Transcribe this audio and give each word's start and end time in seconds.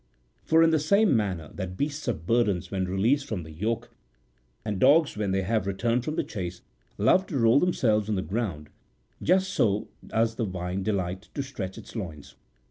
For 0.43 0.63
in 0.63 0.71
the 0.71 0.79
same 0.79 1.15
manner 1.15 1.51
that 1.53 1.77
beasts 1.77 2.07
of 2.07 2.25
burden 2.25 2.63
when 2.69 2.85
released 2.87 3.27
from 3.27 3.43
the 3.43 3.51
yoke, 3.51 3.91
and 4.65 4.79
dogs 4.79 5.15
when 5.15 5.29
they 5.29 5.43
have 5.43 5.67
returned 5.67 6.03
from 6.05 6.15
the 6.15 6.23
chase, 6.23 6.63
love 6.97 7.27
to 7.27 7.37
roll 7.37 7.59
themselves 7.59 8.09
on 8.09 8.15
the 8.15 8.23
ground, 8.23 8.71
just 9.21 9.53
so 9.53 9.89
does 10.07 10.37
the 10.37 10.45
vine 10.45 10.81
delight 10.81 11.29
to 11.35 11.43
stretch 11.43 11.77
its 11.77 11.95
loins. 11.95 12.33